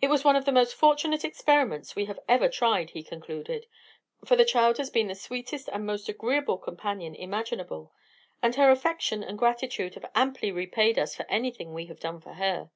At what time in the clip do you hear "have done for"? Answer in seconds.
11.88-12.32